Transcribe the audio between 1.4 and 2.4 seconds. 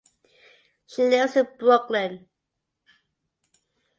Brooklyn.